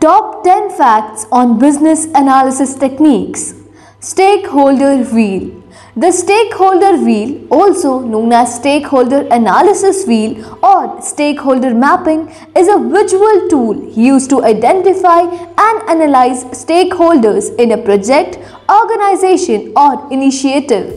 Top 0.00 0.42
10 0.44 0.70
facts 0.78 1.26
on 1.30 1.58
business 1.58 2.06
analysis 2.14 2.74
techniques. 2.74 3.52
Stakeholder 4.00 5.04
wheel. 5.04 5.62
The 5.94 6.10
stakeholder 6.10 6.96
wheel, 7.04 7.46
also 7.50 8.00
known 8.00 8.32
as 8.32 8.54
stakeholder 8.54 9.26
analysis 9.30 10.06
wheel 10.06 10.58
or 10.62 11.02
stakeholder 11.02 11.74
mapping, 11.74 12.34
is 12.56 12.66
a 12.68 12.78
visual 12.78 13.50
tool 13.50 13.90
used 13.90 14.30
to 14.30 14.42
identify 14.42 15.20
and 15.20 15.82
analyze 15.90 16.44
stakeholders 16.44 17.54
in 17.58 17.72
a 17.72 17.76
project, 17.76 18.38
organization, 18.70 19.70
or 19.76 20.10
initiative. 20.10 20.94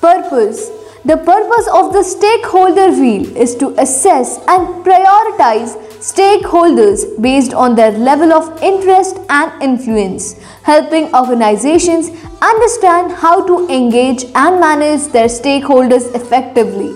Purpose 0.00 0.70
The 1.04 1.18
purpose 1.18 1.68
of 1.68 1.92
the 1.92 2.02
stakeholder 2.02 2.90
wheel 2.90 3.36
is 3.36 3.54
to 3.56 3.74
assess 3.78 4.38
and 4.48 4.82
prioritize 4.84 5.93
stakeholders 6.04 7.04
based 7.22 7.54
on 7.54 7.74
their 7.74 7.92
level 7.92 8.32
of 8.32 8.62
interest 8.62 9.18
and 9.30 9.62
influence, 9.62 10.34
helping 10.62 11.14
organizations 11.14 12.10
understand 12.42 13.12
how 13.12 13.46
to 13.46 13.66
engage 13.68 14.24
and 14.34 14.60
manage 14.60 15.08
their 15.12 15.28
stakeholders 15.28 16.14
effectively. 16.14 16.92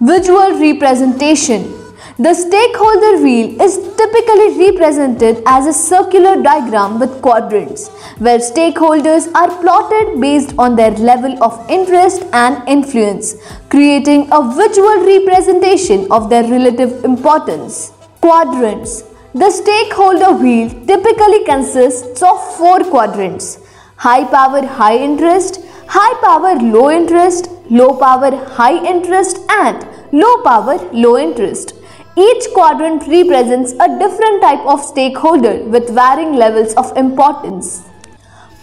Visual 0.00 0.58
representation 0.60 1.76
the 2.24 2.34
stakeholder 2.34 3.22
wheel 3.22 3.60
is 3.62 3.76
typically 3.96 4.48
represented 4.58 5.42
as 5.46 5.66
a 5.66 5.72
circular 5.72 6.42
diagram 6.42 6.98
with 7.00 7.22
quadrants, 7.22 7.88
where 8.18 8.38
stakeholders 8.38 9.32
are 9.34 9.48
plotted 9.62 10.20
based 10.20 10.54
on 10.58 10.76
their 10.76 10.90
level 10.90 11.42
of 11.42 11.64
interest 11.70 12.24
and 12.34 12.68
influence, 12.68 13.36
creating 13.70 14.28
a 14.32 14.42
visual 14.54 15.06
representation 15.06 16.06
of 16.12 16.28
their 16.28 16.44
relative 16.44 17.02
importance. 17.04 17.92
Quadrants 18.20 19.02
The 19.32 19.50
stakeholder 19.50 20.32
wheel 20.32 20.68
typically 20.86 21.42
consists 21.44 22.22
of 22.22 22.56
four 22.56 22.80
quadrants 22.84 23.58
high 23.96 24.24
power, 24.24 24.60
high 24.66 24.96
interest, 24.96 25.60
high 25.88 26.14
power, 26.22 26.54
low 26.56 26.90
interest, 26.90 27.48
low 27.70 27.94
power, 27.98 28.30
high 28.58 28.84
interest, 28.84 29.38
and 29.48 29.86
low 30.12 30.42
power, 30.42 30.76
low 30.92 31.16
interest. 31.16 31.74
Each 32.14 32.44
quadrant 32.52 33.06
represents 33.06 33.72
a 33.72 33.88
different 33.98 34.42
type 34.42 34.66
of 34.66 34.84
stakeholder 34.84 35.64
with 35.64 35.88
varying 35.88 36.34
levels 36.34 36.74
of 36.74 36.94
importance. 36.98 37.82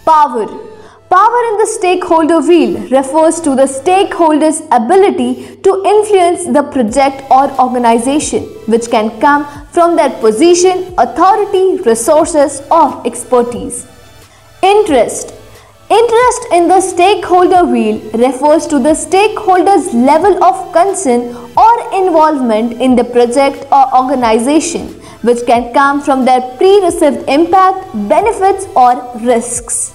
Power 0.04 0.46
Power 1.10 1.42
in 1.50 1.56
the 1.56 1.66
stakeholder 1.66 2.40
wheel 2.40 2.72
refers 2.90 3.40
to 3.40 3.54
the 3.56 3.66
stakeholder's 3.66 4.60
ability 4.70 5.56
to 5.62 5.82
influence 5.86 6.44
the 6.44 6.62
project 6.64 7.22
or 7.30 7.50
organization, 7.58 8.42
which 8.66 8.90
can 8.90 9.18
come 9.18 9.46
from 9.72 9.96
their 9.96 10.10
position, 10.20 10.94
authority, 10.98 11.80
resources, 11.82 12.60
or 12.70 13.06
expertise. 13.06 13.86
Interest 14.62 15.32
Interest 15.88 16.46
in 16.52 16.68
the 16.68 16.82
stakeholder 16.82 17.64
wheel 17.64 17.98
refers 18.12 18.66
to 18.66 18.78
the 18.78 18.94
stakeholder's 18.94 19.94
level 19.94 20.44
of 20.44 20.70
concern 20.74 21.34
or 21.56 21.74
involvement 22.04 22.74
in 22.82 22.94
the 22.94 23.04
project 23.04 23.66
or 23.72 23.84
organization, 23.96 24.88
which 25.22 25.46
can 25.46 25.72
come 25.72 26.02
from 26.02 26.26
their 26.26 26.42
pre 26.58 26.84
received 26.84 27.26
impact, 27.26 27.86
benefits, 28.10 28.66
or 28.76 28.92
risks. 29.22 29.94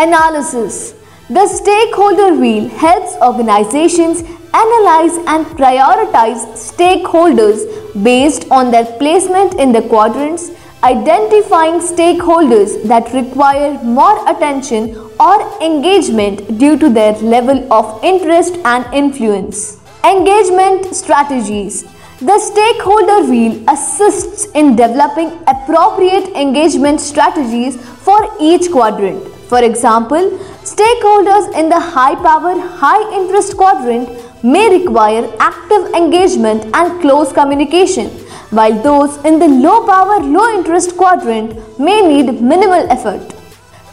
Analysis 0.00 0.94
The 1.28 1.44
stakeholder 1.48 2.32
wheel 2.40 2.68
helps 2.68 3.14
organizations 3.20 4.20
analyze 4.54 5.16
and 5.32 5.44
prioritize 5.60 6.42
stakeholders 6.56 7.64
based 8.04 8.44
on 8.48 8.70
their 8.70 8.84
placement 9.00 9.54
in 9.54 9.72
the 9.72 9.82
quadrants, 9.82 10.50
identifying 10.84 11.80
stakeholders 11.80 12.80
that 12.84 13.12
require 13.12 13.72
more 13.82 14.16
attention 14.30 14.94
or 15.18 15.36
engagement 15.60 16.58
due 16.58 16.78
to 16.78 16.88
their 16.88 17.14
level 17.14 17.60
of 17.72 18.04
interest 18.04 18.54
and 18.64 18.86
influence. 18.94 19.80
Engagement 20.04 20.94
strategies. 20.94 21.82
The 22.20 22.38
stakeholder 22.38 23.28
wheel 23.28 23.64
assists 23.68 24.46
in 24.52 24.76
developing 24.76 25.32
appropriate 25.48 26.28
engagement 26.44 27.00
strategies 27.00 27.76
for 28.06 28.20
each 28.40 28.70
quadrant. 28.70 29.37
For 29.48 29.62
example, 29.64 30.30
stakeholders 30.62 31.56
in 31.58 31.70
the 31.70 31.80
high 31.80 32.14
power, 32.16 32.58
high 32.60 33.02
interest 33.18 33.56
quadrant 33.56 34.08
may 34.44 34.68
require 34.78 35.30
active 35.40 35.86
engagement 35.94 36.66
and 36.74 37.00
close 37.00 37.32
communication, 37.32 38.08
while 38.50 38.82
those 38.82 39.16
in 39.24 39.38
the 39.38 39.48
low 39.48 39.86
power, 39.86 40.20
low 40.20 40.54
interest 40.54 40.96
quadrant 40.96 41.78
may 41.78 42.00
need 42.06 42.42
minimal 42.42 42.86
effort. 42.90 43.34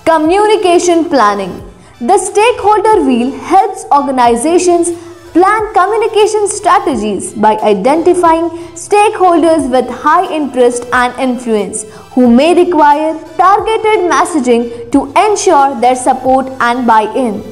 Communication 0.03 1.05
planning. 1.05 1.53
The 2.01 2.17
stakeholder 2.17 3.03
wheel 3.03 3.31
helps 3.39 3.85
organizations 3.93 4.89
Plan 5.35 5.73
communication 5.73 6.47
strategies 6.47 7.33
by 7.33 7.57
identifying 7.69 8.45
stakeholders 8.81 9.69
with 9.69 9.89
high 9.89 10.33
interest 10.33 10.85
and 10.93 11.13
influence 11.19 11.83
who 12.13 12.29
may 12.33 12.53
require 12.55 13.11
targeted 13.35 14.05
messaging 14.11 14.89
to 14.93 15.01
ensure 15.23 15.77
their 15.81 15.97
support 15.97 16.47
and 16.61 16.87
buy 16.87 17.01
in. 17.23 17.43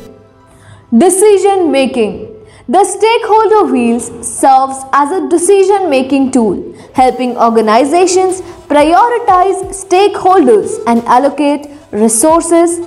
Decision 0.97 1.73
making 1.73 2.13
The 2.69 2.85
stakeholder 2.85 3.73
wheels 3.73 4.05
serves 4.25 4.77
as 4.93 5.11
a 5.11 5.27
decision 5.27 5.89
making 5.89 6.31
tool, 6.31 6.73
helping 6.93 7.35
organizations 7.35 8.41
prioritize 8.71 9.59
stakeholders 9.83 10.79
and 10.87 11.03
allocate 11.03 11.67
resources, 11.91 12.79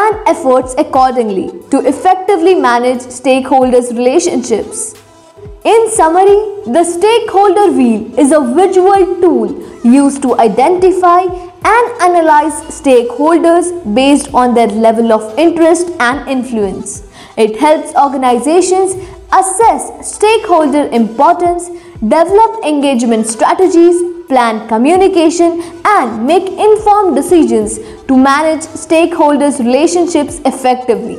and 0.00 0.28
efforts 0.32 0.74
accordingly 0.78 1.46
to 1.70 1.80
effectively 1.86 2.54
manage 2.54 3.00
stakeholders' 3.20 3.90
relationships. 3.90 4.94
In 5.64 5.90
summary, 5.90 6.38
the 6.76 6.82
stakeholder 6.82 7.70
wheel 7.72 8.18
is 8.18 8.32
a 8.32 8.40
visual 8.54 9.20
tool 9.20 9.50
used 9.84 10.22
to 10.22 10.38
identify 10.40 11.20
and 11.64 12.02
analyze 12.06 12.54
stakeholders 12.78 13.68
based 13.94 14.32
on 14.34 14.54
their 14.54 14.66
level 14.66 15.12
of 15.12 15.38
interest 15.38 15.90
and 16.00 16.28
influence. 16.28 17.08
It 17.36 17.60
helps 17.60 17.94
organizations 17.94 18.94
assess 19.32 20.14
stakeholder 20.14 20.88
importance, 20.88 21.68
develop 22.00 22.64
engagement 22.64 23.26
strategies, 23.26 24.21
plan 24.32 24.66
communication, 24.66 25.60
and 25.84 26.26
make 26.26 26.48
informed 26.68 27.14
decisions 27.14 27.78
to 28.08 28.16
manage 28.16 28.62
stakeholders' 28.86 29.58
relationships 29.58 30.40
effectively. 30.52 31.18